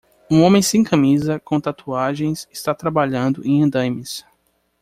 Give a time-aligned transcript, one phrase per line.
[0.31, 4.25] Um homem sem camisa com tatuagens está trabalhando em andaimes.